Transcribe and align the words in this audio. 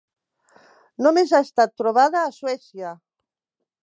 Només 1.07 1.33
ha 1.33 1.41
estat 1.47 1.75
trobada 1.81 2.23
a 2.23 2.33
Suècia. 2.39 2.95